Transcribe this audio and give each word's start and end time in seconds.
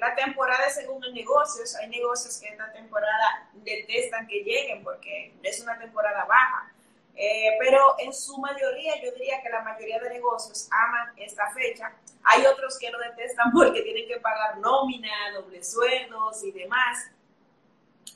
La 0.00 0.14
temporada 0.14 0.70
según 0.70 1.02
los 1.02 1.12
negocios. 1.12 1.76
Hay 1.76 1.88
negocios 1.88 2.38
que 2.40 2.48
esta 2.48 2.72
temporada 2.72 3.50
detestan 3.52 4.26
que 4.26 4.42
lleguen 4.42 4.82
porque 4.82 5.34
es 5.42 5.60
una 5.60 5.78
temporada 5.78 6.24
baja. 6.24 6.72
Eh, 7.14 7.58
pero 7.58 7.96
en 7.98 8.14
su 8.14 8.38
mayoría, 8.38 8.94
yo 9.02 9.12
diría 9.12 9.42
que 9.42 9.50
la 9.50 9.60
mayoría 9.60 10.00
de 10.00 10.08
negocios 10.08 10.68
aman 10.70 11.12
esta 11.18 11.50
fecha. 11.50 11.92
Hay 12.22 12.46
otros 12.46 12.78
que 12.78 12.90
lo 12.90 12.98
detestan 12.98 13.52
porque 13.54 13.82
tienen 13.82 14.08
que 14.08 14.18
pagar 14.20 14.56
nómina, 14.56 15.32
doble 15.34 15.62
sueldos 15.62 16.42
y 16.44 16.52
demás. 16.52 17.10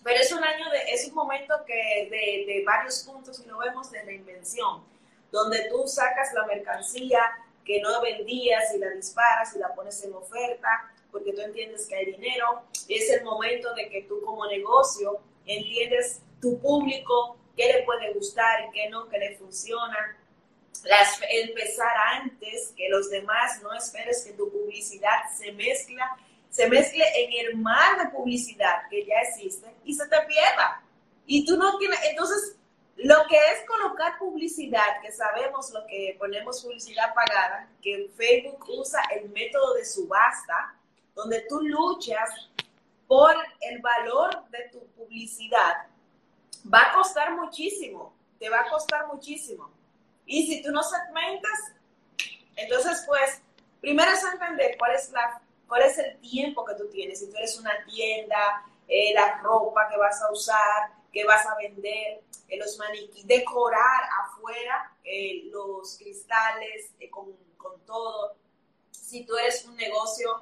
Pero 0.02 0.20
es 0.20 0.32
un 0.32 0.42
año 0.42 0.70
de, 0.70 0.90
es 0.90 1.06
un 1.08 1.14
momento 1.14 1.54
que 1.66 2.08
de, 2.10 2.64
varios 2.64 3.02
puntos, 3.02 3.40
y 3.40 3.46
lo 3.46 3.58
vemos, 3.58 3.90
de 3.90 4.02
reinvención, 4.04 4.82
donde 5.30 5.68
tú 5.68 5.86
sacas 5.86 6.32
la 6.32 6.46
mercancía 6.46 7.20
que 7.62 7.80
no 7.82 8.00
vendías 8.00 8.74
y 8.74 8.78
la 8.78 8.88
disparas 8.88 9.54
y 9.54 9.58
la 9.58 9.74
pones 9.74 10.02
en 10.02 10.14
oferta, 10.14 10.93
porque 11.14 11.32
tú 11.32 11.42
entiendes 11.42 11.86
que 11.86 11.94
hay 11.94 12.06
dinero. 12.06 12.64
Es 12.88 13.08
el 13.08 13.22
momento 13.22 13.72
de 13.74 13.88
que 13.88 14.02
tú 14.02 14.20
como 14.22 14.44
negocio 14.48 15.20
entiendes 15.46 16.20
tu 16.40 16.58
público, 16.58 17.38
qué 17.56 17.72
le 17.72 17.82
puede 17.84 18.12
gustar 18.12 18.68
qué 18.72 18.88
no, 18.90 19.08
qué 19.08 19.18
le 19.18 19.36
funciona. 19.36 20.18
Las, 20.82 21.20
empezar 21.30 21.96
antes 22.14 22.74
que 22.76 22.88
los 22.88 23.10
demás, 23.10 23.62
no 23.62 23.72
esperes 23.72 24.24
que 24.24 24.32
tu 24.32 24.50
publicidad 24.50 25.20
se 25.38 25.52
mezcla, 25.52 26.18
se 26.50 26.68
mezcle 26.68 27.04
en 27.16 27.46
el 27.46 27.56
mar 27.58 27.96
de 28.02 28.10
publicidad 28.10 28.82
que 28.90 29.06
ya 29.06 29.20
existe 29.20 29.72
y 29.84 29.94
se 29.94 30.08
te 30.08 30.20
pierda. 30.26 30.82
Y 31.26 31.46
tú 31.46 31.56
no 31.56 31.78
tienes, 31.78 32.00
entonces, 32.10 32.56
lo 32.96 33.24
que 33.28 33.36
es 33.36 33.64
colocar 33.68 34.18
publicidad, 34.18 35.00
que 35.00 35.12
sabemos 35.12 35.70
lo 35.70 35.86
que 35.86 36.16
ponemos 36.18 36.60
publicidad 36.60 37.14
pagada, 37.14 37.70
que 37.80 38.10
Facebook 38.16 38.64
usa 38.68 39.00
el 39.16 39.30
método 39.30 39.74
de 39.74 39.84
subasta, 39.84 40.74
donde 41.14 41.44
tú 41.48 41.60
luchas 41.60 42.30
por 43.06 43.34
el 43.60 43.80
valor 43.80 44.48
de 44.50 44.68
tu 44.72 44.86
publicidad, 44.88 45.86
va 46.72 46.90
a 46.90 46.94
costar 46.94 47.36
muchísimo, 47.36 48.14
te 48.38 48.48
va 48.48 48.60
a 48.60 48.70
costar 48.70 49.06
muchísimo. 49.06 49.70
Y 50.26 50.46
si 50.46 50.62
tú 50.62 50.70
no 50.72 50.82
segmentas, 50.82 51.74
entonces 52.56 53.04
pues, 53.06 53.42
primero 53.80 54.10
es 54.10 54.24
entender 54.24 54.76
cuál 54.78 54.94
es, 54.94 55.10
la, 55.10 55.40
cuál 55.68 55.82
es 55.82 55.98
el 55.98 56.18
tiempo 56.20 56.64
que 56.64 56.74
tú 56.74 56.88
tienes. 56.88 57.20
Si 57.20 57.30
tú 57.30 57.36
eres 57.36 57.58
una 57.58 57.72
tienda, 57.84 58.64
eh, 58.88 59.12
la 59.14 59.40
ropa 59.42 59.88
que 59.90 59.98
vas 59.98 60.20
a 60.22 60.32
usar, 60.32 60.92
que 61.12 61.24
vas 61.24 61.46
a 61.46 61.56
vender, 61.56 62.22
eh, 62.48 62.58
los 62.58 62.78
maniquíes, 62.78 63.26
decorar 63.26 64.02
afuera 64.24 64.92
eh, 65.04 65.44
los 65.50 65.96
cristales 65.98 66.90
con, 67.10 67.32
con 67.56 67.80
todo. 67.82 68.36
Si 68.90 69.24
tú 69.24 69.36
eres 69.36 69.64
un 69.64 69.76
negocio 69.76 70.33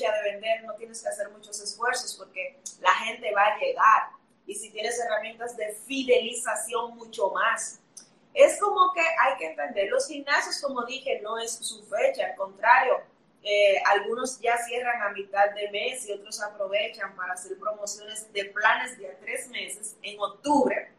de 0.00 0.32
vender, 0.32 0.64
no 0.64 0.74
tienes 0.74 1.02
que 1.02 1.08
hacer 1.08 1.30
muchos 1.30 1.60
esfuerzos 1.60 2.14
porque 2.14 2.58
la 2.80 2.92
gente 2.94 3.32
va 3.32 3.46
a 3.46 3.58
llegar. 3.58 4.10
Y 4.46 4.54
si 4.54 4.70
tienes 4.70 4.98
herramientas 4.98 5.56
de 5.56 5.74
fidelización, 5.86 6.96
mucho 6.96 7.30
más. 7.30 7.80
Es 8.34 8.58
como 8.60 8.92
que 8.92 9.00
hay 9.00 9.36
que 9.38 9.46
entender, 9.46 9.88
los 9.90 10.08
gimnasios, 10.08 10.60
como 10.60 10.84
dije, 10.84 11.20
no 11.22 11.38
es 11.38 11.52
su 11.52 11.84
fecha, 11.84 12.26
al 12.26 12.34
contrario, 12.34 13.00
eh, 13.46 13.76
algunos 13.86 14.40
ya 14.40 14.56
cierran 14.56 15.02
a 15.02 15.10
mitad 15.10 15.50
de 15.50 15.70
mes 15.70 16.06
y 16.06 16.12
otros 16.12 16.42
aprovechan 16.42 17.14
para 17.14 17.34
hacer 17.34 17.58
promociones 17.58 18.32
de 18.32 18.46
planes 18.46 18.98
de 18.98 19.08
tres 19.20 19.48
meses 19.48 19.96
en 20.02 20.18
octubre, 20.18 20.90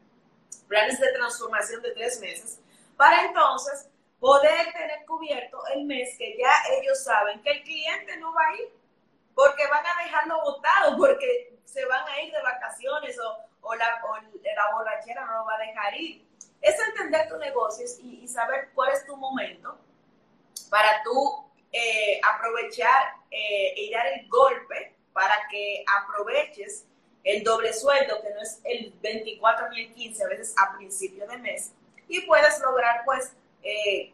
planes 0.67 0.99
de 0.99 1.11
transformación 1.11 1.81
de 1.81 1.91
tres 1.91 2.19
meses, 2.21 2.59
para 2.95 3.25
entonces 3.25 3.89
poder 4.19 4.71
tener 4.73 5.05
cubierto 5.05 5.59
el 5.73 5.85
mes 5.85 6.15
que 6.17 6.37
ya 6.37 6.51
ellos 6.79 7.03
saben 7.03 7.41
que 7.41 7.51
el 7.51 7.63
cliente 7.63 8.15
no 8.17 8.31
va 8.33 8.41
a 8.41 8.55
ir, 8.55 8.69
porque 9.33 9.67
van 9.67 9.85
a 9.85 10.03
dejarlo 10.03 10.41
botado, 10.41 10.97
se 11.65 11.85
van 11.85 12.07
a 12.07 12.21
ir 12.21 12.33
de 12.33 12.41
vacaciones 12.41 13.17
o, 13.19 13.75
la, 13.75 14.01
borrachera 14.71 15.25
no 15.25 15.39
lo 15.39 15.45
va 15.45 15.55
a 15.55 15.59
dejar 15.59 15.99
ir. 15.99 16.25
Es 16.61 16.75
entender 16.79 17.27
tu 17.27 17.37
negocio 17.37 17.85
y, 18.01 18.27
saber 18.27 18.69
cuál 18.73 18.93
es 18.93 19.05
tu 19.05 19.15
momento 19.15 19.77
para 20.69 21.03
tú 21.03 21.45
eh, 21.71 22.19
aprovechar 22.23 23.15
eh, 23.29 23.73
y 23.75 23.91
dar 23.91 24.07
el 24.07 24.27
golpe 24.29 24.95
para 25.13 25.35
que 25.49 25.83
aproveches 26.01 26.85
el 27.23 27.43
doble 27.43 27.73
sueldo, 27.73 28.21
que 28.21 28.29
no 28.29 28.41
es 28.41 28.61
el 28.63 28.93
24 29.01 29.69
ni 29.69 29.85
el 29.85 29.93
15, 29.93 30.23
a 30.23 30.27
veces 30.27 30.55
a 30.57 30.77
principio 30.77 31.27
de 31.27 31.37
mes, 31.37 31.71
y 32.07 32.21
puedes 32.21 32.59
lograr 32.59 33.01
pues 33.03 33.33
eh, 33.63 34.13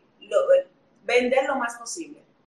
vender 1.03 1.45
lo 1.45 1.55
más 1.55 1.75
posible. 1.77 2.20